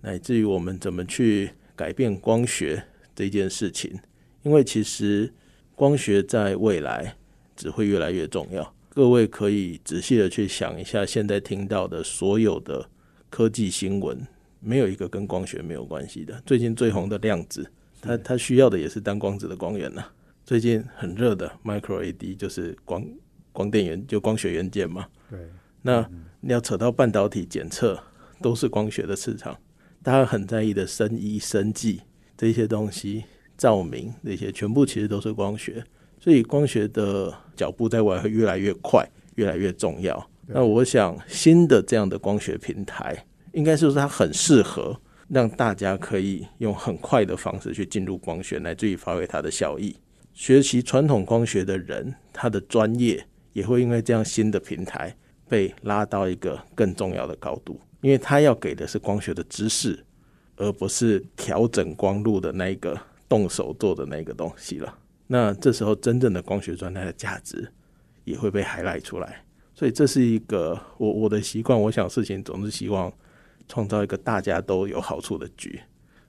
[0.02, 4.00] 乃至于我们怎么去改变光学这件事情。
[4.42, 5.32] 因为其实
[5.76, 7.16] 光学在未来
[7.56, 8.74] 只会越来越重要。
[8.90, 12.90] 各位可以仔细的去想一下，现在听到的所有的
[13.30, 14.26] 科技新闻，
[14.60, 16.42] 没有一个跟光学没有关系的。
[16.48, 17.70] 最近最红的量子，
[18.02, 20.04] 它它需要的也是单光子的光源呐。
[20.44, 23.06] 最近很热的 Micro LED 就是光
[23.52, 25.06] 光电源，就光学元件嘛。
[25.30, 25.40] 对。
[25.84, 28.02] 那你要扯到半导体检测，
[28.42, 29.58] 都是光学的市场，
[30.02, 32.02] 大家很在意的生医、生技
[32.38, 33.26] 这些东西，
[33.58, 35.84] 照明那些，全部其实都是光学。
[36.20, 40.30] 所以光学的脚步在未来会越来越快，越来越重要。
[40.48, 49.96] 那我想新的这样的光学平台，应该是说它很适合让大家可以用很快的方式去进入光学，来自于发挥它的效益。
[50.34, 55.16] 学习传统光学的人，他的专业也会因为这样新的平台。
[55.50, 60.06] 被拉到一个更重要的高度，因为他要给的是光学的知识，
[60.56, 62.98] 而不是调整光路的那一个
[63.28, 64.98] 动手做的那个东西了。
[65.28, 67.70] 那这时候真正的光学状态的价值
[68.24, 69.44] 也会被海赖出来。
[69.74, 73.12] 所以这是一个我我的习惯，我想事情总是希望
[73.68, 75.80] 创造一个大家都有好处的局。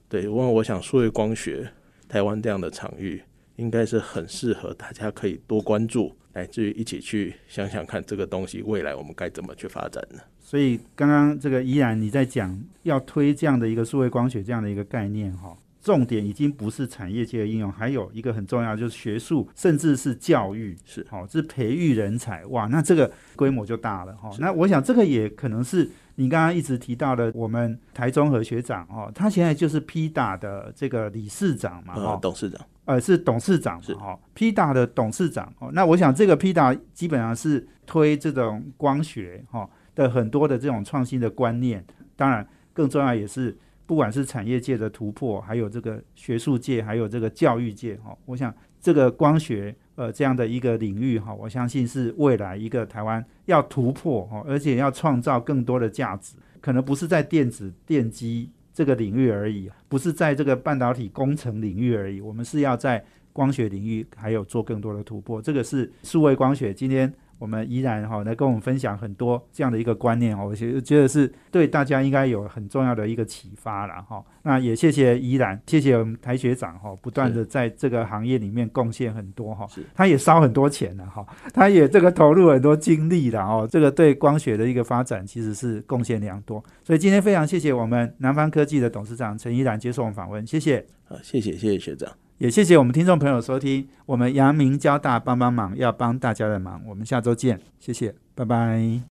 [0.07, 1.71] 对，因为我想数位光学
[2.07, 3.21] 台湾这样的场域，
[3.57, 6.15] 应该是很适合大家可以多关注。
[6.33, 10.19] 来至于一起去想想看，这个东西未来我们该怎么去发展呢？
[10.39, 24.29] 所以刚刚这个依然你在讲要推这样的一个数位光学这样的一个概念哈，重点已经不是产业界的应用，还有一个很重要就是学术，甚至是教育，是好，是培育人才哇，那这个规模就大了哈。
[24.39, 32.59] 那我想这个也可能是你刚刚一直提到的，我们台中和学长哦，他现在就是 P 大的这个理事长嘛，哈，董事长。
[32.91, 33.95] 呃，是董事长嘛？
[33.95, 35.69] 哈，P 大的董事长哦。
[35.71, 41.85] 那我想，这个 P 大基本上是推这种光学哈的很多的这种创新的观念。
[42.17, 48.13] 当然，更重要也是，不管是产业界的突破，还有这个学术界，还有这个教育界哈。
[48.25, 58.49] 我想，这个光学呃这样的一个领域哈，我相信是未来一个台湾要突破哈，而且要创造更多的价值，可能不是在电子电机。
[58.73, 62.21] 这个领域而已，不是在这个半导体工程领域而已。
[62.21, 63.03] 我们是要在
[63.33, 65.41] 光学领域还有做更多的突破。
[65.41, 67.13] 这个是数位光学今天。
[67.41, 74.23] 我们依然哈来跟我们分享很多这样的一个观念哦，我觉觉得是对大家应该有很重要的一个启发了哈。
[74.43, 86.63] 那也谢谢依然，谢谢我们台学长哈，不断的在这个行业里面贡献很多哈，他也烧很多钱了哈，他也这个投入很多精力了哦，这个对光学的一个发展其实是贡献良多。
[86.83, 90.85] 所以今天非常谢谢我们南方科技的董事长陈依然接受我们访问，谢谢。
[91.05, 92.30] 好，谢谢谢谢学长。
[92.41, 98.99] 也谢谢我们听众朋友收听，我们阳明交大帮帮忙，要帮大家的忙，我们下周见，谢谢，拜拜。